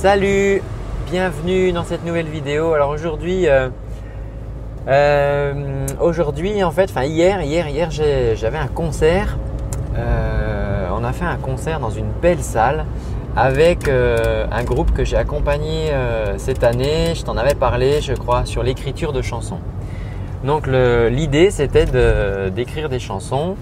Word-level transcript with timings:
Salut, 0.00 0.62
bienvenue 1.10 1.72
dans 1.72 1.84
cette 1.84 2.06
nouvelle 2.06 2.28
vidéo. 2.28 2.72
Alors 2.72 2.88
aujourd'hui, 2.88 3.46
euh, 3.46 3.68
euh, 4.88 5.86
aujourd'hui 6.00 6.64
en 6.64 6.70
fait, 6.70 6.88
enfin 6.88 7.04
hier, 7.04 7.42
hier, 7.42 7.68
hier, 7.68 7.90
j'avais 7.90 8.56
un 8.56 8.68
concert. 8.68 9.36
Euh, 9.98 10.88
on 10.98 11.04
a 11.04 11.12
fait 11.12 11.26
un 11.26 11.36
concert 11.36 11.80
dans 11.80 11.90
une 11.90 12.10
belle 12.22 12.40
salle 12.40 12.86
avec 13.36 13.90
un 13.90 14.64
groupe 14.64 14.94
que 14.94 15.04
j'ai 15.04 15.18
accompagné 15.18 15.90
cette 16.38 16.64
année. 16.64 17.12
Je 17.14 17.22
t'en 17.22 17.36
avais 17.36 17.54
parlé, 17.54 18.00
je 18.00 18.14
crois, 18.14 18.46
sur 18.46 18.62
l'écriture 18.62 19.12
de 19.12 19.20
chansons. 19.20 19.60
Donc 20.44 20.66
l'idée, 20.66 21.50
c'était 21.50 21.84
d'écrire 22.50 22.88
des 22.88 23.00
chansons, 23.00 23.54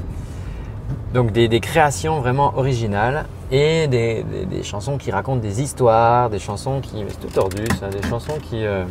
donc 1.14 1.32
des, 1.32 1.60
créations 1.60 2.20
vraiment 2.20 2.52
originales 2.56 3.24
et 3.50 3.88
des, 3.88 4.24
chansons 4.62 4.98
qui 4.98 5.10
racontent 5.10 5.40
des 5.40 5.62
histoires, 5.62 6.30
des 6.30 6.38
chansons 6.38 6.80
qui, 6.80 7.04
c'est 7.08 7.20
tout 7.20 7.32
tordu 7.32 7.64
ça, 7.80 7.88
des 7.88 8.06
chansons 8.06 8.38
qui, 8.42 8.64
euh, 8.64 8.84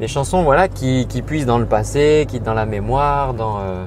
des 0.00 0.08
chansons 0.08 0.42
voilà 0.42 0.68
qui, 0.68 1.06
qui, 1.08 1.22
puissent 1.22 1.46
dans 1.46 1.58
le 1.58 1.66
passé, 1.66 2.26
qui 2.28 2.40
dans 2.40 2.54
la 2.54 2.66
mémoire, 2.66 3.34
dans, 3.34 3.58
euh, 3.58 3.84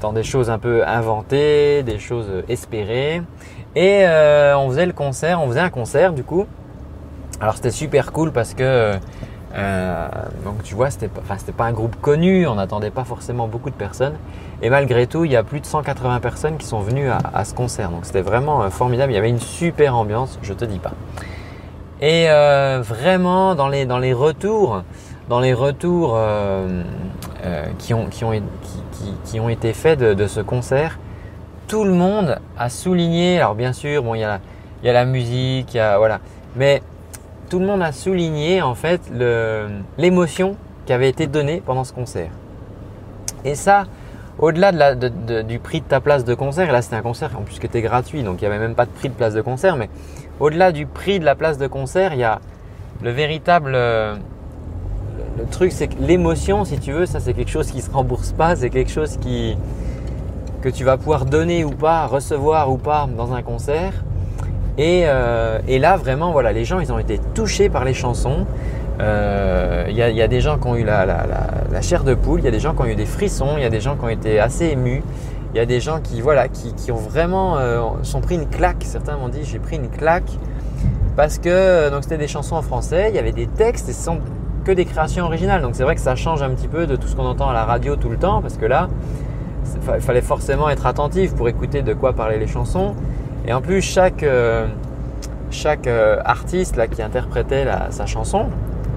dans 0.00 0.12
des 0.12 0.24
choses 0.24 0.50
un 0.50 0.58
peu 0.58 0.86
inventées, 0.86 1.82
des 1.82 1.98
choses 1.98 2.42
espérées. 2.48 3.22
Et 3.76 4.04
euh, 4.04 4.56
on 4.58 4.68
faisait 4.68 4.86
le 4.86 4.92
concert, 4.92 5.40
on 5.40 5.46
faisait 5.48 5.60
un 5.60 5.70
concert 5.70 6.12
du 6.12 6.24
coup. 6.24 6.46
Alors 7.40 7.54
c'était 7.54 7.70
super 7.70 8.12
cool 8.12 8.32
parce 8.32 8.52
que 8.52 8.94
euh, 9.54 10.08
donc 10.44 10.62
tu 10.62 10.74
vois, 10.74 10.90
c'était 10.90 11.08
pas, 11.08 11.36
pas 11.56 11.64
un 11.64 11.72
groupe 11.72 11.96
connu, 12.00 12.46
on 12.46 12.54
n'attendait 12.54 12.90
pas 12.90 13.04
forcément 13.04 13.48
beaucoup 13.48 13.70
de 13.70 13.74
personnes. 13.74 14.14
Et 14.62 14.70
malgré 14.70 15.06
tout, 15.06 15.24
il 15.24 15.32
y 15.32 15.36
a 15.36 15.42
plus 15.42 15.60
de 15.60 15.66
180 15.66 16.20
personnes 16.20 16.56
qui 16.56 16.66
sont 16.66 16.80
venues 16.80 17.08
à, 17.10 17.44
ce 17.44 17.54
concert. 17.54 17.90
Donc 17.90 18.04
c'était 18.04 18.22
vraiment 18.22 18.62
euh, 18.62 18.70
formidable. 18.70 19.12
Il 19.12 19.16
y 19.16 19.18
avait 19.18 19.30
une 19.30 19.40
super 19.40 19.96
ambiance, 19.96 20.38
je 20.42 20.52
te 20.52 20.64
dis 20.64 20.78
pas. 20.78 20.92
Et 22.00 22.30
euh, 22.30 22.80
vraiment 22.82 23.54
dans 23.54 23.68
les, 23.68 23.86
dans 23.86 23.98
les 23.98 24.12
retours, 24.12 24.82
dans 25.28 25.40
les 25.40 25.52
retours 25.52 26.18
qui, 27.78 27.94
ont, 27.94 28.06
qui, 28.06 29.40
ont, 29.40 29.48
été 29.48 29.72
faits 29.74 29.98
de, 29.98 30.26
ce 30.26 30.40
concert, 30.40 30.98
tout 31.68 31.84
le 31.84 31.92
monde 31.92 32.38
a 32.58 32.70
souligné. 32.70 33.38
Alors 33.38 33.54
bien 33.54 33.72
sûr, 33.72 34.02
bon, 34.02 34.14
il 34.14 34.20
y 34.20 34.24
a, 34.24 34.40
la 34.82 35.04
musique, 35.04 35.72
voilà, 35.72 36.20
mais 36.56 36.82
tout 37.50 37.58
le 37.58 37.66
monde 37.66 37.82
a 37.82 37.92
souligné 37.92 38.62
en 38.62 38.74
fait 38.74 39.02
l'émotion 39.98 40.56
qui 40.86 40.92
avait 40.92 41.08
été 41.08 41.26
donnée 41.26 41.62
pendant 41.64 41.84
ce 41.84 41.92
concert. 41.92 42.30
Et 43.44 43.54
ça, 43.54 43.84
au-delà 44.38 44.94
de 44.94 45.42
du 45.42 45.58
prix 45.58 45.80
de 45.80 45.86
ta 45.86 46.00
place 46.00 46.24
de 46.24 46.34
concert, 46.34 46.72
là 46.72 46.80
c'était 46.80 46.96
un 46.96 47.02
concert 47.02 47.32
en 47.36 47.42
plus 47.42 47.58
qui 47.58 47.66
était 47.66 47.82
gratuit, 47.82 48.22
donc 48.22 48.40
il 48.40 48.48
n'y 48.48 48.54
avait 48.54 48.58
même 48.58 48.74
pas 48.74 48.86
de 48.86 48.90
prix 48.90 49.08
de 49.08 49.14
place 49.14 49.34
de 49.34 49.42
concert, 49.42 49.76
mais 49.76 49.90
au-delà 50.38 50.72
du 50.72 50.86
prix 50.86 51.18
de 51.18 51.24
la 51.24 51.34
place 51.34 51.58
de 51.58 51.66
concert, 51.66 52.14
il 52.14 52.20
y 52.20 52.24
a 52.24 52.40
le 53.02 53.10
véritable 53.10 53.72
le 55.38 55.46
truc, 55.50 55.72
c'est 55.72 55.88
que 55.88 56.00
l'émotion, 56.00 56.64
si 56.64 56.78
tu 56.78 56.92
veux, 56.92 57.06
ça 57.06 57.18
c'est 57.18 57.34
quelque 57.34 57.50
chose 57.50 57.70
qui 57.70 57.80
se 57.80 57.90
rembourse 57.90 58.32
pas, 58.32 58.56
c'est 58.56 58.70
quelque 58.70 58.90
chose 58.90 59.18
que 60.62 60.68
tu 60.68 60.84
vas 60.84 60.96
pouvoir 60.98 61.24
donner 61.24 61.64
ou 61.64 61.70
pas, 61.70 62.06
recevoir 62.06 62.70
ou 62.70 62.76
pas 62.76 63.08
dans 63.16 63.32
un 63.32 63.42
concert. 63.42 63.92
Euh, 64.80 65.58
et, 65.68 65.78
là, 65.78 65.96
vraiment, 65.96 66.32
voilà, 66.32 66.52
les 66.52 66.64
gens, 66.64 66.80
ils 66.80 66.92
ont 66.92 66.98
été 66.98 67.18
touchés 67.34 67.68
par 67.68 67.84
les 67.84 67.94
chansons. 67.94 68.46
Il 68.98 69.02
euh, 69.02 69.86
y, 69.90 70.22
a 70.22 70.28
des 70.28 70.40
gens 70.40 70.58
qui 70.58 70.68
ont 70.68 70.76
eu 70.76 70.84
la, 70.84 71.06
chair 71.80 72.04
de 72.04 72.14
poule, 72.14 72.40
il 72.40 72.44
y 72.44 72.48
a 72.48 72.50
des 72.50 72.60
gens 72.60 72.74
qui 72.74 72.82
ont 72.82 72.86
eu 72.86 72.94
des 72.94 73.06
frissons, 73.06 73.54
il 73.56 73.62
y 73.62 73.66
a 73.66 73.70
des 73.70 73.80
gens 73.80 73.96
qui 73.96 74.04
ont 74.04 74.10
été 74.10 74.38
assez 74.38 74.66
émus, 74.66 75.02
il 75.54 75.56
y 75.56 75.60
a 75.60 75.64
des 75.64 75.80
gens 75.80 76.00
qui, 76.02 76.20
voilà, 76.20 76.48
qui, 76.48 76.92
ont 76.92 76.96
vraiment 76.96 77.56
euh, 77.56 77.80
sont 78.02 78.20
pris 78.20 78.34
une 78.34 78.46
claque. 78.46 78.82
Certains 78.84 79.16
m'ont 79.16 79.28
dit 79.28 79.40
j'ai 79.42 79.58
pris 79.58 79.76
une 79.76 79.88
claque 79.88 80.30
parce 81.16 81.38
que 81.38 81.90
c'était 82.02 82.18
des 82.18 82.28
chansons 82.28 82.56
en 82.56 82.62
français, 82.62 83.06
il 83.08 83.16
y 83.16 83.18
avait 83.18 83.32
des 83.32 83.46
textes 83.46 83.88
et 83.88 83.94
ce 83.94 84.04
sont 84.04 84.18
que 84.66 84.72
des 84.72 84.84
créations 84.84 85.24
originales. 85.24 85.62
Donc 85.62 85.76
c'est 85.76 85.82
vrai 85.82 85.94
que 85.94 86.02
ça 86.02 86.14
change 86.14 86.42
un 86.42 86.50
petit 86.50 86.68
peu 86.68 86.86
de 86.86 86.94
tout 86.94 87.08
ce 87.08 87.16
qu'on 87.16 87.24
entend 87.24 87.48
à 87.48 87.54
la 87.54 87.64
radio 87.64 87.96
tout 87.96 88.10
le 88.10 88.18
temps 88.18 88.42
parce 88.42 88.58
que 88.58 88.66
là, 88.66 88.90
il 89.94 90.00
fallait 90.02 90.20
forcément 90.20 90.68
être 90.68 90.84
attentif 90.84 91.34
pour 91.34 91.48
écouter 91.48 91.80
de 91.80 91.94
quoi 91.94 92.12
parlaient 92.12 92.38
les 92.38 92.46
chansons. 92.46 92.94
Et 93.50 93.52
en 93.52 93.60
plus, 93.60 93.82
chaque, 93.82 94.22
euh, 94.22 94.68
chaque 95.50 95.88
euh, 95.88 96.20
artiste 96.24 96.76
là, 96.76 96.86
qui 96.86 97.02
interprétait 97.02 97.66
sa 97.90 98.06
chanson, 98.06 98.46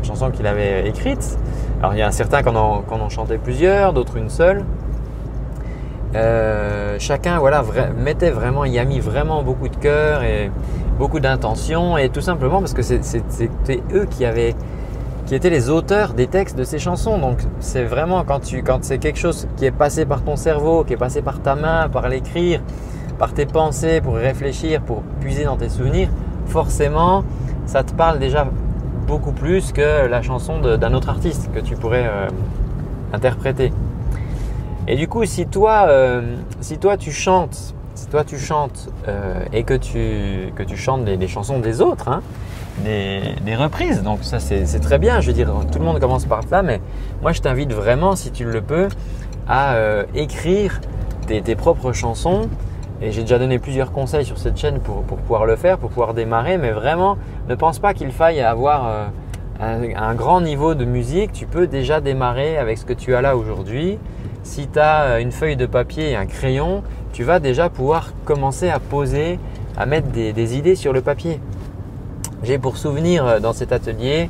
chanson 0.03 0.29
qu'il 0.29 0.45
avait 0.45 0.87
écrite, 0.87 1.39
alors 1.79 1.95
il 1.95 1.97
y 1.97 2.03
a 2.03 2.11
certains 2.11 2.43
qui 2.43 2.49
en 2.49 2.83
ont, 2.85 3.09
chanté 3.09 3.39
plusieurs, 3.39 3.93
d'autres 3.93 4.15
une 4.15 4.29
seule. 4.29 4.63
Euh, 6.13 6.97
chacun 6.99 7.39
voilà, 7.39 7.63
mettait 7.97 8.29
vraiment, 8.29 8.63
y 8.65 8.77
a 8.77 8.85
mis 8.85 8.99
vraiment 8.99 9.41
beaucoup 9.41 9.69
de 9.69 9.75
cœur 9.75 10.21
et 10.21 10.51
beaucoup 10.99 11.19
d'intention 11.19 11.97
et 11.97 12.09
tout 12.09 12.21
simplement 12.21 12.59
parce 12.59 12.75
que 12.75 12.83
c'était 12.83 13.81
eux 13.91 14.05
qui 14.05 14.23
avaient 14.23 14.53
qui 15.25 15.33
étaient 15.33 15.49
les 15.49 15.71
auteurs 15.71 16.13
des 16.13 16.27
textes 16.27 16.55
de 16.55 16.63
ces 16.63 16.77
chansons. 16.77 17.17
Donc 17.17 17.39
c'est 17.59 17.85
vraiment 17.85 18.23
quand 18.23 18.41
quand 18.63 18.83
c'est 18.83 18.99
quelque 18.99 19.17
chose 19.17 19.47
qui 19.57 19.65
est 19.65 19.71
passé 19.71 20.05
par 20.05 20.21
ton 20.21 20.35
cerveau, 20.35 20.83
qui 20.83 20.93
est 20.93 20.97
passé 20.97 21.23
par 21.23 21.41
ta 21.41 21.55
main, 21.55 21.89
par 21.89 22.07
l'écrire, 22.07 22.61
par 23.17 23.33
tes 23.33 23.45
pensées, 23.45 24.01
pour 24.01 24.15
réfléchir, 24.15 24.81
pour 24.81 25.01
puiser 25.21 25.45
dans 25.45 25.57
tes 25.57 25.69
souvenirs, 25.69 26.09
forcément, 26.47 27.23
ça 27.65 27.83
te 27.83 27.93
parle 27.93 28.19
déjà 28.19 28.47
beaucoup 29.07 29.31
plus 29.31 29.71
que 29.71 30.07
la 30.07 30.21
chanson 30.21 30.59
d'un 30.59 30.93
autre 30.93 31.09
artiste 31.09 31.49
que 31.53 31.59
tu 31.59 31.75
pourrais 31.75 32.07
euh, 32.07 32.27
interpréter. 33.11 33.71
Et 34.87 34.95
du 34.95 35.07
coup, 35.07 35.25
si 35.25 35.45
toi, 35.47 35.85
euh, 35.87 36.35
si 36.61 36.77
toi 36.77 36.97
tu 36.97 37.11
chantes, 37.11 37.73
si 37.95 38.07
toi 38.07 38.23
tu 38.23 38.37
chantes 38.37 38.89
euh, 39.07 39.45
et 39.53 39.63
que 39.63 39.73
tu, 39.73 40.51
que 40.55 40.63
tu 40.63 40.77
chantes 40.77 41.05
des, 41.05 41.27
chansons 41.27 41.59
des 41.59 41.81
autres, 41.81 42.09
hein, 42.09 42.21
des, 42.83 43.55
reprises, 43.55 44.01
donc 44.03 44.19
ça 44.23 44.39
c'est 44.39 44.79
très 44.79 44.97
bien. 44.97 45.21
Je 45.21 45.27
veux 45.27 45.33
dire, 45.33 45.53
tout 45.71 45.79
le 45.79 45.85
monde 45.85 45.99
commence 45.99 46.25
par 46.25 46.41
là, 46.51 46.63
mais 46.63 46.81
moi 47.21 47.31
je 47.31 47.41
t'invite 47.41 47.71
vraiment, 47.71 48.15
si 48.15 48.31
tu 48.31 48.45
le 48.45 48.61
peux, 48.61 48.89
à 49.47 49.75
écrire 50.15 50.81
tes 51.27 51.55
propres 51.55 51.93
chansons 51.93 52.49
et 53.03 53.11
j'ai 53.11 53.21
déjà 53.21 53.37
donné 53.37 53.59
plusieurs 53.59 53.91
conseils 53.91 54.23
sur 54.23 54.37
cette 54.37 54.57
chaîne 54.57 54.79
pour, 54.79 55.03
pouvoir 55.03 55.45
le 55.45 55.57
faire, 55.57 55.77
pour 55.77 55.89
pouvoir 55.89 56.13
démarrer. 56.13 56.57
Mais 56.57 56.71
vraiment, 56.71 57.17
ne 57.49 57.55
pense 57.55 57.79
pas 57.79 57.93
qu'il 57.93 58.11
faille 58.13 58.39
avoir 58.39 58.87
euh, 58.87 59.93
un, 59.95 60.15
grand 60.15 60.39
niveau 60.39 60.73
de 60.73 60.85
musique. 60.85 61.33
Tu 61.33 61.45
peux 61.45 61.67
déjà 61.67 61.99
démarrer 61.99 62.57
avec 62.57 62.77
ce 62.77 62.85
que 62.85 62.93
tu 62.93 63.13
as 63.13 63.21
là 63.21 63.35
aujourd'hui. 63.35 63.99
Si 64.43 64.69
tu 64.69 64.79
as 64.79 65.01
euh, 65.01 65.17
une 65.19 65.33
feuille 65.33 65.57
de 65.57 65.65
papier 65.65 66.11
et 66.11 66.15
un 66.15 66.25
crayon, 66.25 66.81
tu 67.11 67.25
vas 67.25 67.39
déjà 67.41 67.69
pouvoir 67.69 68.13
commencer 68.23 68.69
à 68.69 68.79
poser, 68.79 69.37
à 69.75 69.85
mettre 69.85 70.07
des, 70.07 70.57
idées 70.57 70.75
sur 70.75 70.93
le 70.93 71.01
papier. 71.01 71.41
J'ai 72.41 72.57
pour 72.57 72.77
souvenir 72.77 73.27
euh, 73.27 73.39
dans 73.41 73.53
cet 73.53 73.73
atelier 73.73 74.29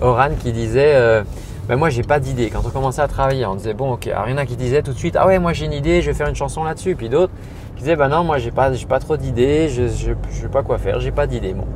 Oran 0.00 0.28
qui 0.38 0.52
disait 0.52 1.24
ben 1.70 1.76
moi 1.76 1.88
j'ai 1.88 2.02
pas 2.02 2.18
d'idée. 2.18 2.50
Quand 2.50 2.66
on 2.66 2.70
commençait 2.70 3.00
à 3.00 3.06
travailler, 3.06 3.46
on 3.46 3.54
disait 3.54 3.74
bon 3.74 3.92
ok, 3.92 4.08
alors 4.08 4.26
il 4.26 4.32
y 4.32 4.34
en 4.34 4.38
a 4.38 4.44
qui 4.44 4.56
disaient 4.56 4.82
tout 4.82 4.92
de 4.92 4.98
suite 4.98 5.14
ah 5.16 5.28
ouais 5.28 5.38
moi 5.38 5.52
j'ai 5.52 5.66
une 5.66 5.72
idée, 5.72 6.02
je 6.02 6.10
vais 6.10 6.14
faire 6.14 6.26
une 6.26 6.34
chanson 6.34 6.64
là-dessus. 6.64 6.96
Puis 6.96 7.08
d'autres 7.08 7.32
disait 7.76 7.94
bah 7.94 8.08
non 8.08 8.24
moi 8.24 8.38
j'ai 8.38 8.50
pas 8.50 8.72
pas 8.88 8.98
trop 8.98 9.16
d'idées, 9.16 9.68
je, 9.68 9.86
je, 9.86 10.12
sais 10.32 10.48
pas 10.48 10.64
quoi 10.64 10.78
faire, 10.78 10.98
j'ai 10.98 11.12
pas 11.12 11.28
d'idées 11.28 11.54
bon. 11.54 11.66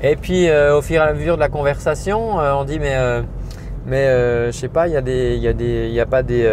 Et 0.00 0.16
puis 0.16 0.48
euh, 0.48 0.78
au 0.78 0.80
fur 0.80 0.96
et 0.96 1.04
à 1.04 1.12
mesure 1.12 1.34
de 1.34 1.40
la 1.40 1.50
conversation, 1.50 2.40
euh, 2.40 2.54
on 2.54 2.64
dit 2.64 2.78
mais 2.78 2.94
euh, 2.94 3.20
mais 3.84 4.06
je 4.50 4.56
sais 4.56 4.68
pas, 4.68 4.88
il 4.88 4.94
y 4.94 4.96
a 4.96 5.02
des 5.02 5.34
il 5.36 5.42
y 5.42 5.48
a 5.48 5.52
des 5.52 5.88
il 5.88 5.94
y 5.94 6.00
a 6.00 6.06
pas 6.06 6.22
des 6.22 6.48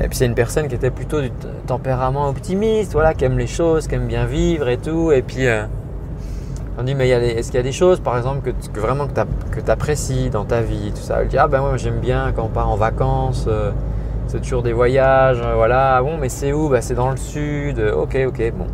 et 0.00 0.06
puis 0.06 0.16
c'est 0.16 0.26
une 0.26 0.36
personne 0.36 0.68
qui 0.68 0.76
était 0.76 0.92
plutôt 0.92 1.20
du 1.20 1.32
tempérament 1.66 2.28
optimiste, 2.28 2.92
voilà, 2.92 3.14
qui 3.14 3.24
aime 3.24 3.36
les 3.36 3.48
choses, 3.48 3.88
qui 3.88 3.96
aime 3.96 4.06
bien 4.06 4.26
vivre 4.26 4.68
et 4.68 4.76
tout. 4.76 5.10
Et 5.10 5.22
puis 5.22 5.48
on 6.78 6.82
dit 6.84 6.94
mais 6.94 7.08
est-ce 7.08 7.48
qu'il 7.48 7.56
y 7.56 7.60
a 7.60 7.64
des 7.64 7.72
choses 7.72 8.00
par 8.00 8.16
exemple 8.16 8.40
que, 8.40 8.68
que 8.72 8.80
vraiment 8.80 9.06
que 9.06 9.60
tu 9.60 9.70
apprécies 9.70 10.30
dans 10.30 10.44
ta 10.44 10.60
vie, 10.60 10.92
tout 10.92 11.02
ça? 11.02 11.22
Elle 11.22 11.28
dit 11.28 11.38
ah 11.38 11.48
ben 11.48 11.60
moi 11.60 11.76
j'aime 11.76 11.98
bien 11.98 12.32
quand 12.34 12.44
on 12.44 12.48
part 12.48 12.70
en 12.70 12.76
vacances 12.76 13.48
c'est 14.28 14.40
toujours 14.42 14.62
des 14.62 14.74
voyages, 14.74 15.40
euh, 15.42 15.54
voilà. 15.54 15.96
Ah 15.96 16.02
bon, 16.02 16.18
mais 16.18 16.28
c'est 16.28 16.52
où? 16.52 16.68
Bah, 16.68 16.82
C'est 16.82 16.94
dans 16.94 17.10
le 17.10 17.16
sud. 17.16 17.78
Euh, 17.78 17.94
ok, 17.94 18.16
ok, 18.28 18.52
bon. 18.54 18.66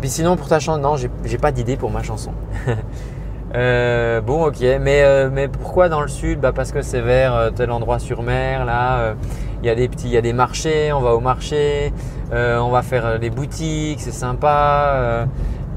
Puis 0.00 0.10
sinon, 0.10 0.36
pour 0.36 0.48
ta 0.48 0.60
chanson, 0.60 0.80
non, 0.80 0.96
j'ai 0.96 1.38
pas 1.38 1.50
d'idée 1.50 1.76
pour 1.76 1.90
ma 1.90 2.02
chanson. 2.02 2.30
euh, 3.54 4.20
bon, 4.20 4.46
ok, 4.46 4.60
mais, 4.80 5.28
mais 5.30 5.48
pourquoi 5.48 5.88
dans 5.88 6.02
le 6.02 6.08
sud? 6.08 6.40
Bah, 6.40 6.52
Parce 6.54 6.72
que 6.72 6.82
c'est 6.82 7.00
vers 7.00 7.50
tel 7.56 7.70
endroit 7.70 7.98
sur 7.98 8.22
mer, 8.22 8.66
là. 8.66 9.14
Il 9.62 9.66
y 9.66 9.70
a 9.70 9.74
des 9.74 9.88
petits, 9.88 10.06
il 10.06 10.12
y 10.12 10.16
a 10.16 10.20
des 10.20 10.34
marchés, 10.34 10.92
on 10.92 11.00
va 11.00 11.14
au 11.14 11.20
marché, 11.20 11.92
on 12.30 12.68
va 12.68 12.82
faire 12.82 13.18
des 13.18 13.30
boutiques, 13.30 14.00
c'est 14.00 14.12
sympa. 14.12 15.26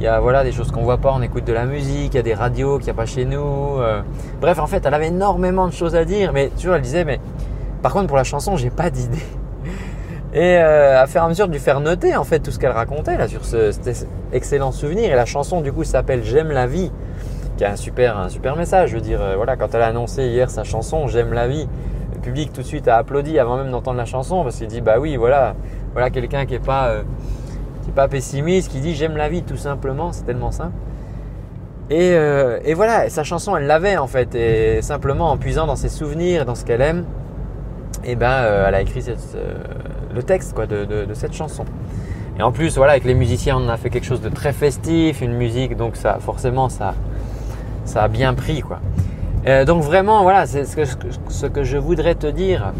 Il 0.02 0.06
y 0.06 0.08
a 0.08 0.20
voilà, 0.20 0.44
des 0.44 0.52
choses 0.52 0.72
qu'on 0.72 0.82
voit 0.82 0.98
pas, 0.98 1.14
on 1.16 1.22
écoute 1.22 1.46
de 1.46 1.54
la 1.54 1.66
musique, 1.66 2.14
il 2.14 2.18
y 2.18 2.20
a 2.20 2.24
des 2.24 2.34
radios 2.34 2.78
qu'il 2.78 2.86
n'y 2.86 2.92
a 2.92 2.96
pas 2.96 3.06
chez 3.06 3.24
nous. 3.24 3.78
bref, 4.42 4.58
en 4.58 4.66
fait, 4.66 4.84
elle 4.84 4.94
avait 4.96 5.08
énormément 5.10 5.68
de 5.68 5.74
choses 5.74 5.96
à 5.96 6.06
dire, 6.06 6.34
mais 6.34 6.52
tu 6.58 6.68
vois, 6.68 6.78
elle 6.78 6.82
disait, 6.82 7.06
mais 7.06 7.20
par 7.82 7.94
contre, 7.94 8.08
pour 8.08 8.18
la 8.18 8.24
chanson, 8.24 8.58
j'ai 8.58 8.70
pas 8.70 8.90
d'idée. 8.90 9.18
Et 10.34 10.58
euh, 10.58 11.02
à 11.02 11.08
faire 11.08 11.24
à 11.24 11.30
mesure 11.30 11.48
de 11.48 11.52
lui 11.52 11.60
faire 11.60 11.82
noter 11.82 12.16
en 12.16 12.24
fait 12.24 12.40
tout 12.40 12.52
ce 12.52 12.60
qu'elle 12.60 12.72
racontait 12.72 13.18
là 13.18 13.28
sur 13.28 13.44
ce, 13.44 13.72
cet 13.72 14.08
excellent 14.32 14.72
souvenir. 14.72 15.12
Et 15.12 15.16
la 15.16 15.26
chanson 15.26 15.62
du 15.62 15.74
coup 15.74 15.84
s'appelle 15.84 16.24
J'aime 16.24 16.52
la 16.52 16.68
vie, 16.68 16.92
qui 17.58 17.66
a 17.66 17.72
un 17.72 17.76
super, 17.76 18.30
super 18.30 18.56
message. 18.56 18.92
Je 18.92 18.96
veux 18.96 19.02
dire, 19.02 19.22
euh, 19.22 19.36
voilà, 19.36 19.58
quand 19.58 19.74
elle 19.74 19.82
a 19.82 19.88
annoncé 19.88 20.28
hier 20.28 20.50
sa 20.50 20.64
chanson 20.64 21.08
J'aime 21.08 21.34
la 21.34 21.48
vie, 21.48 21.68
le 22.14 22.22
public 22.22 22.54
tout 22.54 22.62
de 22.62 22.68
suite 22.68 22.88
a 22.88 22.98
applaudi 22.98 23.40
avant 23.40 23.58
même 23.58 23.72
d'entendre 23.72 23.98
la 23.98 24.06
chanson 24.06 24.44
parce 24.44 24.58
qu'il 24.58 24.68
dit 24.68 24.82
bah 24.82 25.00
oui, 25.00 25.18
voilà, 25.18 25.56
voilà 25.94 26.10
quelqu'un 26.12 26.46
qui 26.46 26.54
est 26.54 26.66
pas, 26.66 26.90
euh, 26.90 27.04
qui 27.82 27.90
est 27.90 27.94
pas 27.94 28.08
pessimiste, 28.08 28.72
qui 28.72 28.80
dit 28.80 28.96
J'aime 28.96 29.18
la 29.18 29.30
vie 29.30 29.44
tout 29.44 29.58
simplement, 29.58 30.12
c'est 30.12 30.24
tellement 30.24 30.52
simple. 30.52 30.74
Et, 31.90 32.14
euh, 32.14 32.60
et 32.64 32.74
voilà, 32.74 33.10
sa 33.10 33.24
chanson, 33.24 33.58
elle 33.58 33.66
l'avait 33.66 33.98
en 33.98 34.08
fait. 34.08 34.34
Et 34.34 34.82
simplement 34.82 35.30
en 35.32 35.38
puisant 35.38 35.68
dans 35.68 35.76
ses 35.76 35.90
souvenirs, 35.90 36.46
dans 36.46 36.56
ce 36.56 36.64
qu'elle 36.64 36.82
aime, 36.82 37.06
et 38.04 38.12
eh 38.12 38.16
ben, 38.16 38.32
euh, 38.32 38.66
elle 38.68 38.76
a 38.76 38.82
écrit 38.82 39.04
le 40.16 40.24
texte 40.24 40.54
quoi, 40.54 40.66
de, 40.68 40.86
de, 40.86 41.14
cette 41.14 41.34
chanson. 41.34 41.66
Et 42.40 42.44
en 42.44 42.52
plus, 42.54 42.78
voilà, 42.78 42.94
avec 42.94 43.04
les 43.04 43.14
musiciens, 43.14 43.58
on 43.58 43.68
a 43.68 43.76
fait 43.76 43.90
quelque 43.90 44.06
chose 44.06 44.22
de 44.22 44.30
très 44.30 44.54
festif, 44.54 45.22
une 45.22 45.34
musique, 45.34 45.76
donc 45.76 45.98
ça, 45.98 46.18
forcément, 46.22 46.70
ça, 46.70 46.96
ça 47.84 48.04
a 48.04 48.08
bien 48.08 48.34
pris 48.34 48.62
quoi. 48.62 48.80
donc 49.66 49.84
vraiment, 49.84 50.24
voilà, 50.24 50.46
c'est 50.46 50.64
ce 50.64 50.78
que, 50.78 50.84
ce 51.28 51.46
que 51.46 51.64
je 51.64 51.78
voudrais 51.78 52.16
te 52.16 52.28
dire 52.28 52.72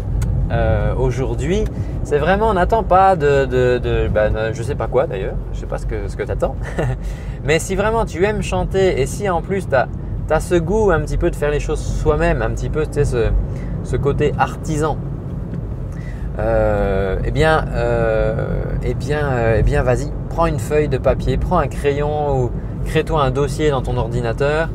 euh, 0.50 0.94
aujourd'hui, 0.94 1.64
c'est 2.04 2.18
vraiment, 2.18 2.50
on 2.50 2.54
n'attend 2.54 2.82
pas 2.82 3.16
de, 3.16 4.08
ben, 4.08 4.52
je 4.52 4.62
sais 4.62 4.74
pas 4.74 4.86
quoi 4.86 5.06
d'ailleurs, 5.06 5.36
je 5.52 5.60
sais 5.60 5.66
pas 5.66 5.78
ce 5.78 5.86
que, 5.86 6.08
ce 6.08 6.16
que 6.16 6.22
tu 6.22 6.30
attends, 6.30 6.56
mais 7.44 7.58
si 7.58 7.74
vraiment 7.74 8.04
tu 8.04 8.24
aimes 8.24 8.42
chanter 8.42 9.00
et 9.00 9.06
si 9.06 9.28
en 9.28 9.42
plus 9.42 9.68
tu 9.68 9.74
as, 9.74 10.40
ce 10.40 10.54
goût 10.54 10.90
un 10.90 11.00
petit 11.00 11.18
peu 11.18 11.30
de 11.30 11.36
faire 11.36 11.50
les 11.50 11.60
choses 11.60 11.80
soi-même, 11.80 12.42
un 12.42 12.50
petit 12.50 12.70
peu 12.70 12.86
tu 12.86 13.04
ce 13.04 13.96
côté 13.96 14.32
artisan, 14.38 14.96
euh, 16.38 17.18
eh 17.24 17.30
bien, 17.30 17.66
euh, 17.74 18.46
eh 18.82 18.94
bien, 18.94 19.26
euh, 19.32 19.56
eh 19.58 19.62
bien 19.62 19.82
vas-y, 19.82 20.10
prends 20.30 20.46
une 20.46 20.58
feuille 20.58 20.88
de 20.88 20.96
papier, 20.96 21.36
prends 21.36 21.58
un 21.58 21.66
crayon 21.66 22.42
ou 22.42 22.50
crée-toi 22.86 23.22
un 23.22 23.30
dossier 23.30 23.70
dans 23.70 23.82
ton 23.82 23.96
ordinateur 23.98 24.70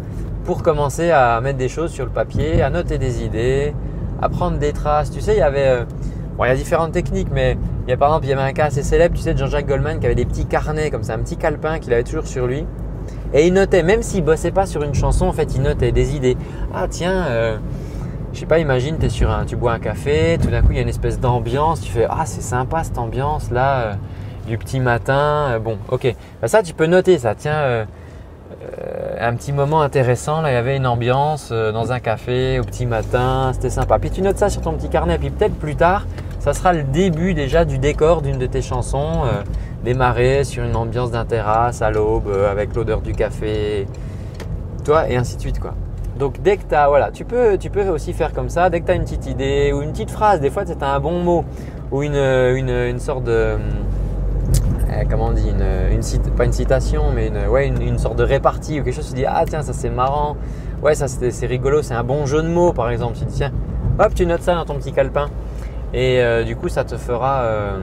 pour 0.45 0.61
commencer 0.61 1.09
à 1.09 1.41
mettre 1.41 1.57
des 1.57 1.67
choses 1.67 1.91
sur 1.91 2.05
le 2.05 2.11
papier, 2.11 2.61
à 2.61 2.69
noter 2.69 2.99
des 2.99 3.23
idées, 3.23 3.73
à 4.21 4.29
prendre 4.29 4.57
des 4.57 4.73
traces. 4.73 5.11
Tu 5.11 5.21
sais, 5.21 5.33
il 5.33 5.39
y 5.39 5.41
avait, 5.41 5.67
euh, 5.67 5.85
bon, 6.37 6.45
il 6.45 6.47
y 6.47 6.51
a 6.51 6.55
différentes 6.55 6.91
techniques, 6.91 7.29
mais 7.31 7.57
il 7.85 7.89
y 7.89 7.93
a 7.93 7.97
par 7.97 8.09
exemple, 8.09 8.25
il 8.25 8.29
y 8.29 8.33
avait 8.33 8.41
un 8.41 8.53
cas 8.53 8.65
assez 8.65 8.83
célèbre, 8.83 9.15
tu 9.15 9.21
sais, 9.21 9.33
de 9.33 9.39
Jean-Jacques 9.39 9.67
Goldman 9.67 9.99
qui 9.99 10.05
avait 10.05 10.15
des 10.15 10.25
petits 10.25 10.45
carnets 10.45 10.91
comme 10.91 11.03
ça, 11.03 11.13
un 11.13 11.19
petit 11.19 11.37
calepin 11.37 11.79
qu'il 11.79 11.93
avait 11.93 12.03
toujours 12.03 12.27
sur 12.27 12.47
lui. 12.47 12.65
Et 13.33 13.47
il 13.47 13.53
notait, 13.53 13.83
même 13.83 14.01
s'il 14.01 14.23
bossait 14.23 14.51
pas 14.51 14.65
sur 14.65 14.83
une 14.83 14.93
chanson, 14.93 15.25
en 15.25 15.33
fait, 15.33 15.55
il 15.55 15.61
notait 15.61 15.91
des 15.91 16.15
idées. 16.15 16.37
Ah 16.73 16.87
tiens, 16.89 17.25
euh, 17.27 17.57
je 18.33 18.39
sais 18.39 18.45
pas, 18.45 18.59
imagine, 18.59 18.97
es 19.01 19.09
sur 19.09 19.31
un, 19.31 19.45
tu 19.45 19.55
bois 19.55 19.73
un 19.73 19.79
café, 19.79 20.37
tout 20.41 20.49
d'un 20.49 20.61
coup 20.61 20.71
il 20.71 20.75
y 20.75 20.79
a 20.79 20.83
une 20.83 20.89
espèce 20.89 21.19
d'ambiance, 21.19 21.81
tu 21.81 21.91
fais 21.91 22.05
ah 22.09 22.25
c'est 22.25 22.41
sympa 22.41 22.83
cette 22.83 22.97
ambiance 22.97 23.51
là, 23.51 23.79
euh, 23.79 23.93
du 24.47 24.57
petit 24.57 24.79
matin. 24.79 25.59
Bon, 25.63 25.77
ok, 25.89 26.13
bah, 26.41 26.47
ça 26.47 26.63
tu 26.63 26.73
peux 26.73 26.85
noter 26.85 27.17
ça. 27.17 27.35
Tiens, 27.35 27.85
un 29.19 29.35
petit 29.35 29.53
moment 29.53 29.81
intéressant. 29.81 30.41
Là, 30.41 30.51
il 30.51 30.53
y 30.53 30.57
avait 30.57 30.77
une 30.77 30.87
ambiance 30.87 31.49
euh, 31.51 31.71
dans 31.71 31.91
un 31.91 31.99
café 31.99 32.59
au 32.59 32.63
petit 32.63 32.85
matin. 32.85 33.51
C'était 33.53 33.69
sympa. 33.69 33.99
Puis 33.99 34.11
tu 34.11 34.21
notes 34.21 34.37
ça 34.37 34.49
sur 34.49 34.61
ton 34.61 34.73
petit 34.73 34.89
carnet. 34.89 35.17
Puis 35.17 35.29
peut-être 35.29 35.55
plus 35.55 35.75
tard, 35.75 36.05
ça 36.39 36.53
sera 36.53 36.73
le 36.73 36.83
début 36.83 37.33
déjà 37.33 37.65
du 37.65 37.77
décor 37.77 38.21
d'une 38.21 38.37
de 38.37 38.45
tes 38.45 38.61
chansons. 38.61 39.23
Euh, 39.25 39.43
démarrer 39.83 40.43
sur 40.43 40.63
une 40.63 40.75
ambiance 40.75 41.11
d'un 41.11 41.25
à 41.29 41.91
l'aube 41.91 42.29
avec 42.49 42.75
l'odeur 42.75 43.01
du 43.01 43.13
café. 43.13 43.87
Toi, 44.83 45.09
et 45.09 45.15
ainsi 45.15 45.35
de 45.35 45.41
suite. 45.41 45.59
quoi. 45.59 45.73
Donc 46.17 46.41
dès 46.41 46.57
que 46.57 46.63
tu 46.63 46.69
voilà, 46.69 47.11
tu 47.11 47.25
peux, 47.25 47.57
tu 47.57 47.69
peux 47.69 47.87
aussi 47.89 48.13
faire 48.13 48.33
comme 48.33 48.49
ça. 48.49 48.69
Dès 48.69 48.81
que 48.81 48.85
tu 48.85 48.91
as 48.91 48.95
une 48.95 49.03
petite 49.03 49.27
idée 49.27 49.71
ou 49.73 49.81
une 49.81 49.91
petite 49.91 50.11
phrase, 50.11 50.41
des 50.41 50.49
fois 50.49 50.63
c'est 50.65 50.81
un 50.81 50.99
bon 50.99 51.21
mot 51.21 51.45
ou 51.91 52.03
une, 52.03 52.99
sorte 52.99 53.23
de 53.23 53.31
euh, 53.31 53.57
comment 55.05 55.27
on 55.27 55.31
dit, 55.31 55.49
une, 55.49 56.31
pas 56.35 56.45
une 56.45 56.53
citation, 56.53 57.11
mais 57.13 57.27
une, 57.27 57.47
ouais, 57.47 57.67
une, 57.67 57.97
sorte 57.97 58.17
de 58.17 58.23
répartie 58.23 58.79
ou 58.79 58.83
quelque 58.83 58.95
chose, 58.95 59.09
tu 59.09 59.15
dis 59.15 59.25
ah 59.25 59.43
tiens 59.47 59.61
ça 59.61 59.73
c'est 59.73 59.89
marrant, 59.89 60.37
ouais 60.81 60.95
ça 60.95 61.07
c'est 61.07 61.45
rigolo, 61.45 61.81
c'est 61.81 61.93
un 61.93 62.03
bon 62.03 62.25
jeu 62.25 62.41
de 62.41 62.47
mots 62.47 62.73
par 62.73 62.89
exemple, 62.89 63.17
tu 63.17 63.25
dis 63.25 63.35
tiens, 63.35 63.51
hop 63.99 64.13
tu 64.13 64.25
notes 64.25 64.41
ça 64.41 64.55
dans 64.55 64.65
ton 64.65 64.75
petit 64.75 64.93
calepin 64.93 65.27
et 65.93 66.21
euh, 66.21 66.43
du 66.43 66.55
coup 66.55 66.69
ça 66.69 66.83
te 66.83 66.95
fera, 66.95 67.41
euh, 67.41 67.79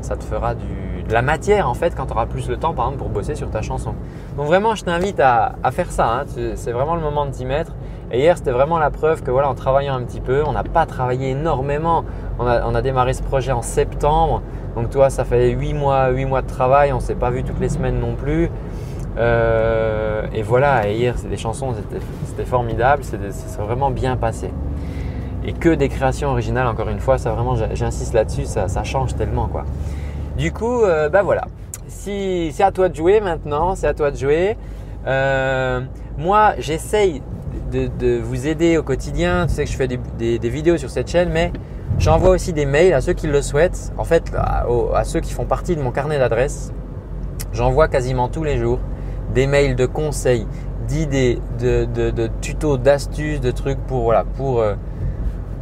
ça 0.00 0.16
te 0.16 0.24
fera 0.24 0.54
du, 0.54 1.02
de 1.06 1.12
la 1.12 1.22
matière 1.22 1.68
en 1.68 1.74
fait 1.74 1.94
quand 1.94 2.06
tu 2.06 2.12
auras 2.12 2.26
plus 2.26 2.48
le 2.48 2.56
temps 2.56 2.74
par 2.74 2.86
exemple 2.86 3.02
pour 3.02 3.10
bosser 3.10 3.34
sur 3.34 3.50
ta 3.50 3.62
chanson. 3.62 3.94
Donc 4.36 4.46
vraiment 4.46 4.74
je 4.74 4.84
t'invite 4.84 5.20
à, 5.20 5.56
à, 5.62 5.70
faire 5.70 5.90
ça, 5.90 6.20
hein. 6.20 6.24
c'est 6.54 6.72
vraiment 6.72 6.94
le 6.94 7.02
moment 7.02 7.26
de 7.26 7.30
t'y 7.30 7.44
mettre. 7.44 7.72
Et 8.12 8.20
hier 8.20 8.36
c'était 8.36 8.52
vraiment 8.52 8.78
la 8.78 8.90
preuve 8.90 9.22
que 9.22 9.30
voilà 9.30 9.48
en 9.48 9.54
travaillant 9.54 9.94
un 9.94 10.02
petit 10.02 10.20
peu, 10.20 10.42
on 10.46 10.52
n'a 10.52 10.62
pas 10.62 10.86
travaillé 10.86 11.30
énormément, 11.30 12.04
on 12.38 12.46
a, 12.46 12.64
on 12.66 12.74
a 12.74 12.82
démarré 12.82 13.12
ce 13.12 13.22
projet 13.22 13.52
en 13.52 13.62
septembre. 13.62 14.42
Donc 14.74 14.90
toi, 14.90 15.10
ça 15.10 15.24
fait 15.24 15.50
8 15.50 15.72
mois, 15.74 16.08
8 16.10 16.24
mois 16.24 16.42
de 16.42 16.48
travail, 16.48 16.92
on 16.92 16.96
ne 16.96 17.02
s'est 17.02 17.14
pas 17.14 17.30
vu 17.30 17.44
toutes 17.44 17.60
les 17.60 17.68
semaines 17.68 18.00
non 18.00 18.14
plus. 18.14 18.50
Euh, 19.16 20.26
et 20.34 20.42
voilà, 20.42 20.88
hier, 20.90 21.14
c'est 21.16 21.28
des 21.28 21.36
chansons, 21.36 21.74
c'était 22.26 22.44
formidable, 22.44 23.02
c'est 23.04 23.60
vraiment 23.60 23.90
bien 23.90 24.16
passé. 24.16 24.50
Et 25.44 25.52
que 25.52 25.68
des 25.68 25.88
créations 25.88 26.30
originales, 26.30 26.66
encore 26.66 26.88
une 26.88 26.98
fois, 26.98 27.18
ça 27.18 27.32
vraiment, 27.32 27.54
j'insiste 27.74 28.14
là-dessus, 28.14 28.46
ça, 28.46 28.84
change 28.84 29.14
tellement 29.14 29.46
quoi. 29.46 29.64
Du 30.36 30.52
coup, 30.52 30.82
euh, 30.82 31.08
bah 31.08 31.22
voilà. 31.22 31.46
Si 31.86 32.50
c'est 32.52 32.64
à 32.64 32.72
toi 32.72 32.88
de 32.88 32.96
jouer 32.96 33.20
maintenant, 33.20 33.76
c'est 33.76 33.86
à 33.86 33.94
toi 33.94 34.10
de 34.10 34.16
jouer. 34.16 34.56
Euh, 35.06 35.80
moi, 36.18 36.54
j'essaye 36.58 37.22
de, 37.70 38.18
vous 38.18 38.48
aider 38.48 38.78
au 38.78 38.82
quotidien. 38.82 39.46
Tu 39.46 39.54
sais 39.54 39.64
que 39.64 39.70
je 39.70 39.76
fais 39.76 39.86
des 39.86 40.48
vidéos 40.48 40.76
sur 40.76 40.90
cette 40.90 41.08
chaîne, 41.08 41.30
mais 41.30 41.52
J'envoie 41.98 42.30
aussi 42.30 42.52
des 42.52 42.66
mails 42.66 42.92
à 42.92 43.00
ceux 43.00 43.12
qui 43.12 43.26
le 43.26 43.40
souhaitent, 43.40 43.92
en 43.96 44.04
fait 44.04 44.32
à, 44.36 45.04
ceux 45.04 45.20
qui 45.20 45.32
font 45.32 45.44
partie 45.44 45.76
de 45.76 45.80
mon 45.80 45.90
carnet 45.90 46.18
d'adresses. 46.18 46.72
J'envoie 47.52 47.88
quasiment 47.88 48.28
tous 48.28 48.44
les 48.44 48.58
jours 48.58 48.80
des 49.32 49.46
mails 49.46 49.76
de 49.76 49.86
conseils, 49.86 50.46
d'idées, 50.86 51.40
de, 51.60 52.28
tutos, 52.40 52.78
d'astuces, 52.78 53.40
de 53.40 53.50
trucs 53.50 53.78
pour, 53.86 54.02
voilà, 54.02 54.24
pour, 54.36 54.60
euh, 54.60 54.74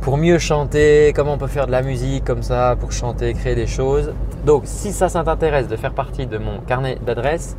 pour 0.00 0.16
mieux 0.16 0.38
chanter, 0.38 1.12
comment 1.14 1.34
on 1.34 1.38
peut 1.38 1.46
faire 1.46 1.66
de 1.66 1.72
la 1.72 1.82
musique 1.82 2.24
comme 2.24 2.42
ça, 2.42 2.76
pour 2.78 2.92
chanter, 2.92 3.34
créer 3.34 3.54
des 3.54 3.66
choses. 3.66 4.12
Donc 4.44 4.62
si 4.64 4.92
ça, 4.92 5.08
ça 5.08 5.22
t'intéresse 5.22 5.68
de 5.68 5.76
faire 5.76 5.92
partie 5.92 6.26
de 6.26 6.38
mon 6.38 6.60
carnet 6.60 6.98
d'adresses, 7.04 7.56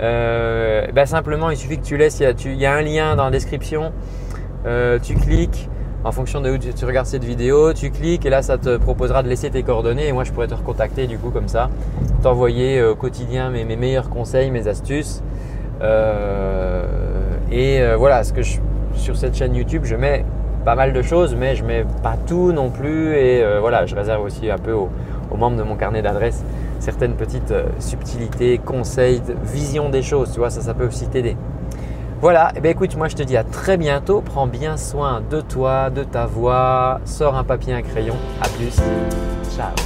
euh, 0.00 0.86
ben 0.92 1.06
simplement 1.06 1.48
il 1.50 1.56
suffit 1.56 1.78
que 1.78 1.84
tu 1.84 1.96
laisses, 1.96 2.20
il 2.20 2.56
y, 2.56 2.66
a, 2.66 2.74
un 2.74 2.82
lien 2.82 3.16
dans 3.16 3.24
la 3.24 3.30
description, 3.30 3.92
euh, 4.66 4.98
tu 5.02 5.14
cliques, 5.14 5.70
en 6.06 6.12
fonction 6.12 6.40
de 6.40 6.50
où 6.52 6.56
tu, 6.56 6.84
regardes 6.84 7.08
cette 7.08 7.24
vidéo, 7.24 7.72
tu 7.72 7.90
cliques 7.90 8.24
et 8.24 8.30
là 8.30 8.40
ça 8.40 8.58
te 8.58 8.76
proposera 8.76 9.24
de 9.24 9.28
laisser 9.28 9.50
tes 9.50 9.64
coordonnées 9.64 10.06
et 10.06 10.12
moi 10.12 10.22
je 10.22 10.30
pourrais 10.30 10.46
te 10.46 10.54
recontacter 10.54 11.08
du 11.08 11.18
coup 11.18 11.30
comme 11.30 11.48
ça, 11.48 11.68
t'envoyer 12.22 12.78
euh, 12.78 12.92
au 12.92 12.94
quotidien 12.94 13.50
mes, 13.50 13.64
meilleurs 13.64 14.08
conseils, 14.08 14.52
mes 14.52 14.68
astuces. 14.68 15.20
Euh, 15.82 16.84
et 17.50 17.80
euh, 17.80 17.96
voilà, 17.96 18.22
ce 18.22 18.32
que 18.32 18.42
sur 18.94 19.16
cette 19.16 19.34
chaîne 19.34 19.56
YouTube, 19.56 19.82
je 19.84 19.96
mets 19.96 20.24
pas 20.64 20.76
mal 20.76 20.92
de 20.92 21.02
choses, 21.02 21.34
mais 21.34 21.56
je 21.56 21.64
mets 21.64 21.84
pas 22.04 22.14
tout 22.24 22.52
non 22.52 22.70
plus. 22.70 23.16
Et 23.16 23.44
voilà, 23.60 23.84
je 23.86 23.96
réserve 23.96 24.24
aussi 24.24 24.48
un 24.48 24.58
peu 24.58 24.72
aux, 24.72 24.88
membres 25.36 25.56
de 25.56 25.62
mon 25.64 25.74
carnet 25.74 26.02
d'adresses 26.02 26.44
certaines 26.78 27.14
petites 27.14 27.54
subtilités, 27.78 28.58
conseils, 28.58 29.22
vision 29.44 29.90
des 29.90 30.02
choses. 30.02 30.30
Tu 30.32 30.38
vois, 30.38 30.50
ça, 30.50 30.60
ça 30.60 30.72
peut 30.72 30.86
aussi 30.86 31.08
t'aider. 31.08 31.36
Voilà, 32.20 32.50
et 32.54 32.58
eh 32.58 32.60
bien 32.60 32.70
écoute, 32.70 32.96
moi 32.96 33.08
je 33.08 33.14
te 33.14 33.22
dis 33.22 33.36
à 33.36 33.44
très 33.44 33.76
bientôt. 33.76 34.22
Prends 34.22 34.46
bien 34.46 34.76
soin 34.76 35.22
de 35.30 35.40
toi, 35.40 35.90
de 35.90 36.02
ta 36.02 36.26
voix. 36.26 37.00
Sors 37.04 37.36
un 37.36 37.44
papier, 37.44 37.74
un 37.74 37.82
crayon. 37.82 38.16
À 38.40 38.48
plus. 38.48 38.76
Ciao. 39.54 39.85